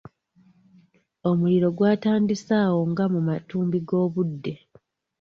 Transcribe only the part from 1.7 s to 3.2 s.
gwatandise awo nga mu